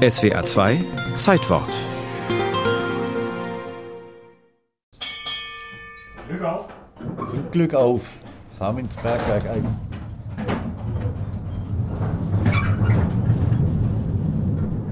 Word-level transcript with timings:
SWA 0.00 0.42
2 0.42 0.82
Zeitwort. 1.18 1.68
Glück 6.26 6.42
auf. 6.42 6.68
Glück 7.50 7.74
auf. 7.74 8.00
Fahren 8.58 8.78
ins 8.78 8.96
Bergwerk 8.96 9.44
ein. 9.50 9.66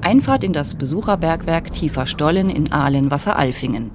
Einfahrt 0.03 0.45
in 0.45 0.53
das 0.53 0.75
Besucherbergwerk 0.75 1.73
Tiefer 1.73 2.05
Stollen 2.05 2.51
in 2.51 2.71
Ahlen-Wasseralfingen. 2.71 3.93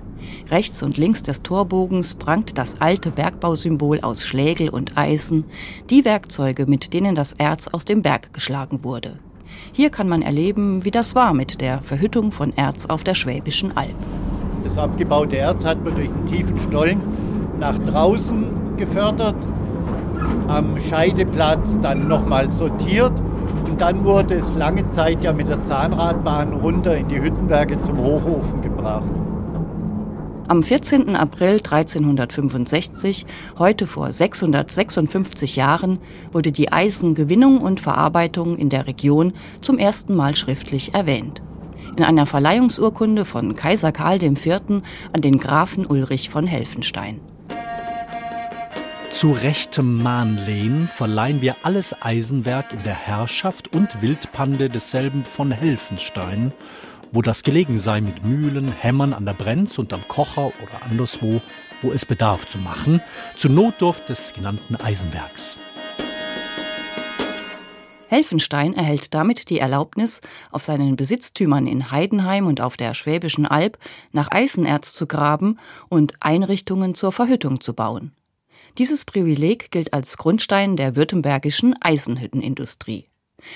Rechts 0.50 0.82
und 0.82 0.98
links 0.98 1.22
des 1.22 1.44
Torbogens 1.44 2.16
prangt 2.16 2.58
das 2.58 2.82
alte 2.82 3.12
Bergbausymbol 3.12 4.00
aus 4.02 4.26
Schlägel 4.26 4.70
und 4.70 4.98
Eisen, 4.98 5.46
die 5.92 6.06
Werkzeuge, 6.06 6.66
mit 6.66 6.92
denen 6.92 7.14
das 7.14 7.34
Erz 7.34 7.68
aus 7.68 7.86
dem 7.86 8.02
Berg 8.02 8.34
geschlagen 8.34 8.84
wurde. 8.84 9.20
Hier 9.72 9.90
kann 9.90 10.08
man 10.08 10.22
erleben, 10.22 10.86
wie 10.86 10.92
das 10.92 11.16
war 11.16 11.34
mit 11.34 11.62
der 11.62 11.82
Verhüttung 11.82 12.32
von 12.32 12.54
Erz 12.54 12.86
auf 12.86 13.04
der 13.04 13.16
Schwäbischen 13.16 13.76
Alb. 13.76 13.96
Das 14.64 14.78
abgebaute 14.78 15.38
Erz 15.38 15.66
hat 15.66 15.84
man 15.84 15.96
durch 15.96 16.10
den 16.10 16.26
tiefen 16.26 16.58
Stollen 16.60 17.02
nach 17.60 17.78
draußen 17.80 18.46
gefördert, 18.78 19.36
am 20.48 20.80
Scheideplatz 20.80 21.80
dann 21.82 22.08
nochmal 22.08 22.52
sortiert 22.52 23.14
und 23.70 23.82
dann 23.82 24.04
wurde 24.04 24.36
es 24.36 24.56
lange 24.56 24.90
Zeit 24.92 25.24
ja 25.24 25.34
mit 25.34 25.48
der 25.48 25.64
Zahnradbahn 25.66 26.54
runter 26.54 26.96
in 26.96 27.08
die 27.08 27.22
Hüttenwerke 27.22 27.82
zum 27.82 27.98
Hochofen 27.98 28.62
gebracht. 28.62 29.10
Am 30.46 30.62
14. 30.62 31.16
April 31.16 31.54
1365, 31.54 33.26
heute 33.58 33.88
vor 33.88 34.12
656 34.12 35.56
Jahren, 35.56 36.00
wurde 36.34 36.52
die 36.52 36.70
Eisengewinnung 36.70 37.62
und 37.62 37.80
Verarbeitung 37.80 38.58
in 38.58 38.68
der 38.68 38.86
Region 38.86 39.32
zum 39.62 39.78
ersten 39.78 40.16
Mal 40.16 40.36
schriftlich 40.36 40.94
erwähnt. 40.94 41.42
In 41.96 42.04
einer 42.04 42.26
Verleihungsurkunde 42.26 43.24
von 43.24 43.56
Kaiser 43.56 43.94
Karl 43.94 44.22
IV. 44.22 44.60
an 45.14 45.22
den 45.22 45.38
Grafen 45.38 45.86
Ulrich 45.86 46.30
von 46.30 46.46
Helfenstein. 46.46 47.22
Zu 49.12 49.32
rechtem 49.32 50.04
Mahnlehn 50.04 50.90
verleihen 50.90 51.42
wir 51.42 51.56
alles 51.64 51.96
Eisenwerk 52.02 52.74
in 52.74 52.84
der 52.84 52.96
Herrschaft 52.96 53.74
und 53.74 54.02
Wildpande 54.02 54.70
desselben 54.70 55.24
von 55.24 55.52
Helfenstein 55.52 56.52
wo 57.14 57.22
das 57.22 57.44
gelegen 57.44 57.78
sei 57.78 58.02
mit 58.02 58.26
Mühlen, 58.26 58.72
Hämmern 58.72 59.14
an 59.14 59.26
der 59.26 59.34
Brenz 59.34 59.78
und 59.78 59.94
am 59.94 60.06
Kocher 60.08 60.48
oder 60.48 60.84
anderswo, 60.90 61.42
wo 61.82 61.92
es 61.92 62.06
bedarf 62.06 62.48
zu 62.48 62.58
machen, 62.58 63.02
zur 63.38 63.52
Notdurft 63.52 64.10
des 64.10 64.34
genannten 64.34 64.76
Eisenwerks. 64.76 65.58
Helfenstein 68.08 68.74
erhält 68.74 69.14
damit 69.14 69.50
die 69.50 69.60
Erlaubnis, 69.60 70.22
auf 70.52 70.64
seinen 70.64 70.96
Besitztümern 70.96 71.66
in 71.66 71.92
Heidenheim 71.92 72.46
und 72.46 72.62
auf 72.62 72.78
der 72.78 72.94
Schwäbischen 72.94 73.46
Alb 73.46 73.78
nach 74.12 74.30
Eisenerz 74.30 74.94
zu 74.94 75.08
graben 75.08 75.60
und 75.90 76.14
Einrichtungen 76.20 76.94
zur 76.94 77.12
Verhüttung 77.12 77.62
zu 77.62 77.74
bauen. 77.74 78.12
Dieses 78.78 79.06
Privileg 79.06 79.72
gilt 79.72 79.94
als 79.94 80.18
Grundstein 80.18 80.76
der 80.76 80.96
württembergischen 80.96 81.76
Eisenhüttenindustrie. 81.80 83.08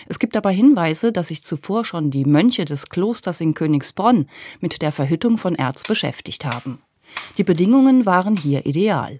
Es 0.08 0.20
gibt 0.20 0.36
aber 0.38 0.50
Hinweise, 0.50 1.12
dass 1.12 1.30
sich 1.30 1.44
zuvor 1.44 1.86
schon 1.86 2.12
die 2.12 2.26
Mönche 2.26 2.66
des 2.66 2.90
Klosters 2.90 3.42
in 3.42 3.54
Königsbronn 3.54 4.28
mit 4.60 4.82
der 4.82 4.92
Verhüttung 4.92 5.38
von 5.38 5.56
Erz 5.56 5.84
beschäftigt 5.84 6.46
haben. 6.46 6.80
Die 7.38 7.44
Bedingungen 7.44 8.06
waren 8.06 8.36
hier 8.36 8.66
ideal. 8.66 9.20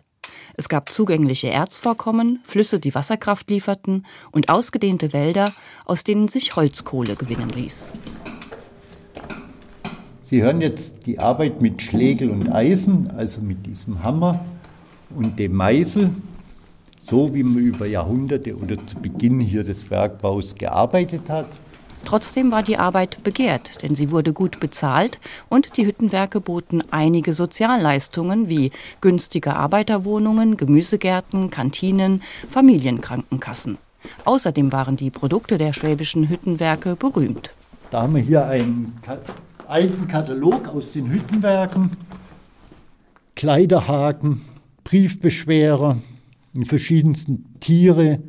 Es 0.56 0.70
gab 0.70 0.92
zugängliche 0.92 1.50
Erzvorkommen, 1.50 2.40
Flüsse, 2.44 2.80
die 2.80 2.96
Wasserkraft 2.96 3.50
lieferten 3.50 4.06
und 4.32 4.50
ausgedehnte 4.50 5.14
Wälder, 5.14 5.54
aus 5.86 6.04
denen 6.04 6.28
sich 6.28 6.56
Holzkohle 6.56 7.16
gewinnen 7.16 7.50
ließ. 7.50 7.94
Sie 10.22 10.42
hören 10.42 10.60
jetzt 10.60 11.06
die 11.06 11.20
Arbeit 11.20 11.62
mit 11.62 11.82
Schlegel 11.82 12.32
und 12.32 12.52
Eisen, 12.52 13.10
also 13.12 13.40
mit 13.40 13.66
diesem 13.66 14.04
Hammer 14.04 14.44
und 15.16 15.38
dem 15.40 15.54
Meißel 15.54 16.10
so 17.10 17.34
wie 17.34 17.44
man 17.44 17.64
über 17.64 17.86
Jahrhunderte 17.86 18.56
oder 18.58 18.76
zu 18.86 18.98
Beginn 18.98 19.40
hier 19.40 19.64
des 19.64 19.86
Bergbaus 19.86 20.56
gearbeitet 20.56 21.30
hat. 21.30 21.48
Trotzdem 22.04 22.52
war 22.52 22.64
die 22.64 22.78
Arbeit 22.78 23.24
begehrt, 23.24 23.82
denn 23.82 23.96
sie 23.96 24.12
wurde 24.12 24.34
gut 24.34 24.60
bezahlt 24.60 25.20
und 25.50 25.78
die 25.78 25.86
Hüttenwerke 25.86 26.42
boten 26.42 26.84
einige 26.92 27.34
Sozialleistungen 27.34 28.50
wie 28.50 28.72
günstige 29.02 29.56
Arbeiterwohnungen, 29.56 30.58
Gemüsegärten, 30.58 31.50
Kantinen, 31.50 32.22
Familienkrankenkassen. 32.50 33.78
Außerdem 34.26 34.72
waren 34.72 34.96
die 34.96 35.10
Produkte 35.10 35.58
der 35.58 35.74
schwäbischen 35.74 36.30
Hüttenwerke 36.30 36.96
berühmt. 36.96 37.54
Da 37.90 38.04
haben 38.04 38.16
wir 38.16 38.22
hier 38.22 38.46
einen 38.46 38.94
alten 39.68 40.08
Katalog 40.08 40.68
aus 40.68 40.92
den 40.92 41.10
Hüttenwerken, 41.10 41.92
Kleiderhaken, 43.36 44.42
Briefbeschwerer, 44.84 45.98
verschiedensten 46.66 47.46
Tiere, 47.60 48.20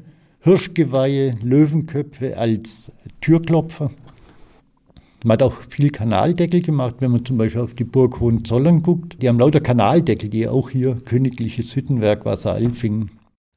Hirschgeweihe, 0.41 1.35
Löwenköpfe 1.43 2.37
als 2.37 2.93
Türklopfer. 3.21 3.91
Man 5.25 5.35
hat 5.35 5.43
auch 5.43 5.61
viel 5.69 5.91
Kanaldeckel 5.91 6.61
gemacht, 6.61 6.97
wenn 7.01 7.11
man 7.11 7.25
zum 7.25 7.39
Beispiel 7.39 7.61
auf 7.61 7.75
die 7.75 7.85
Burg 7.85 8.21
Hohenzollern 8.21 8.83
guckt. 8.83 9.21
Die 9.21 9.29
haben 9.29 9.39
lauter 9.39 9.61
Kanaldeckel, 9.61 10.31
die 10.31 10.47
auch 10.47 10.71
hier 10.71 10.97
königliches 11.05 11.75
Hüttenwerk 11.75 12.25
Wasseralfingen. 12.25 13.11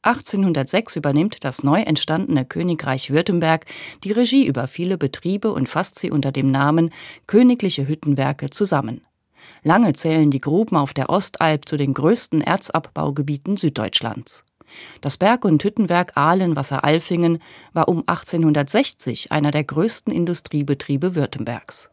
1806 0.04 0.96
übernimmt 0.96 1.44
das 1.44 1.64
neu 1.64 1.82
entstandene 1.82 2.46
Königreich 2.46 3.12
Württemberg 3.12 3.66
die 4.04 4.12
Regie 4.12 4.48
über 4.48 4.68
viele 4.68 4.98
Betriebe 4.98 5.54
und 5.54 5.70
fasst 5.70 6.00
sie 6.00 6.10
unter 6.10 6.32
dem 6.32 6.48
Namen 6.50 6.90
Königliche 7.28 7.88
Hüttenwerke 7.88 8.50
zusammen. 8.50 9.02
Lange 9.64 9.94
zählen 9.94 10.32
die 10.32 10.42
Gruben 10.42 10.76
auf 10.76 10.96
der 10.96 11.12
Ostalb 11.12 11.70
zu 11.70 11.78
den 11.78 11.94
größten 11.94 12.42
Erzabbaugebieten 12.42 13.58
Süddeutschlands. 13.58 14.44
Das 15.02 15.18
Berg- 15.18 15.46
und 15.46 15.64
Hüttenwerk 15.64 16.16
Ahlen-Wasser-Alfingen 16.16 17.40
war 17.74 17.88
um 17.88 18.04
1860 18.06 19.32
einer 19.32 19.52
der 19.52 19.64
größten 19.64 20.14
Industriebetriebe 20.14 21.16
Württembergs. 21.16 21.90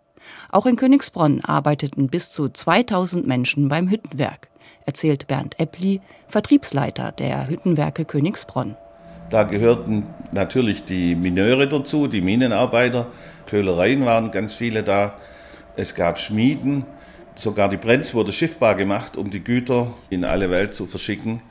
Auch 0.51 0.67
in 0.67 0.77
Königsbronn 0.77 1.45
arbeiteten 1.45 2.09
bis 2.09 2.31
zu 2.31 2.49
2000 2.49 3.27
Menschen 3.27 3.69
beim 3.69 3.89
Hüttenwerk, 3.89 4.49
erzählt 4.85 5.27
Bernd 5.27 5.59
Eppli, 5.59 6.01
Vertriebsleiter 6.29 7.13
der 7.13 7.49
Hüttenwerke 7.49 8.05
Königsbronn. 8.05 8.77
Da 9.31 9.43
gehörten 9.43 10.09
natürlich 10.33 10.85
die 10.85 11.15
Mineure 11.15 11.69
dazu, 11.69 12.07
die 12.07 12.23
Minenarbeiter, 12.23 13.09
Köhlereien 13.47 14.05
waren 14.07 14.31
ganz 14.31 14.55
viele 14.55 14.83
da. 14.83 15.19
Es 15.77 15.95
gab 15.95 16.19
Schmieden, 16.19 16.87
sogar 17.35 17.69
die 17.69 17.77
Brenz 17.77 18.15
wurde 18.15 18.33
schiffbar 18.33 18.75
gemacht, 18.75 19.17
um 19.17 19.31
die 19.31 19.45
Güter 19.45 19.95
in 20.09 20.25
alle 20.25 20.51
Welt 20.51 20.75
zu 20.75 20.87
verschicken. 20.87 21.43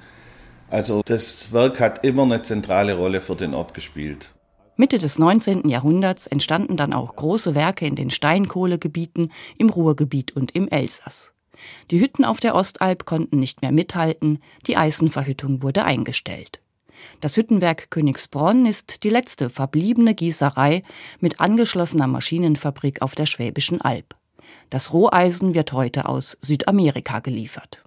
Also 0.69 1.01
das 1.05 1.53
Werk 1.53 1.79
hat 1.79 2.05
immer 2.05 2.23
eine 2.23 2.41
zentrale 2.41 2.95
Rolle 2.95 3.21
für 3.21 3.35
den 3.35 3.53
Ort 3.53 3.73
gespielt. 3.73 4.33
Mitte 4.75 4.99
des 4.99 5.17
19. 5.17 5.69
Jahrhunderts 5.69 6.27
entstanden 6.27 6.77
dann 6.77 6.93
auch 6.93 7.15
große 7.15 7.55
Werke 7.55 7.87
in 7.87 7.95
den 7.95 8.11
Steinkohlegebieten, 8.11 9.31
im 9.57 9.69
Ruhrgebiet 9.69 10.35
und 10.35 10.53
im 10.55 10.67
Elsass. 10.67 11.33
Die 11.89 11.99
Hütten 11.99 12.25
auf 12.25 12.39
der 12.39 12.53
Ostalb 12.53 13.05
konnten 13.05 13.39
nicht 13.39 13.61
mehr 13.61 13.71
mithalten, 13.71 14.39
die 14.67 14.77
Eisenverhüttung 14.77 15.63
wurde 15.63 15.85
eingestellt. 15.85 16.59
Das 17.21 17.35
Hüttenwerk 17.37 17.89
Königsbronn 17.89 18.67
ist 18.67 19.03
die 19.03 19.09
letzte 19.09 19.49
verbliebene 19.49 20.13
Gießerei 20.13 20.83
mit 21.19 21.39
angeschlossener 21.39 22.07
Maschinenfabrik 22.07 23.01
auf 23.01 23.15
der 23.15 23.25
Schwäbischen 23.25 23.81
Alb. 23.81 24.15
Das 24.69 24.93
Roheisen 24.93 25.55
wird 25.55 25.71
heute 25.71 26.07
aus 26.07 26.37
Südamerika 26.41 27.19
geliefert. 27.19 27.83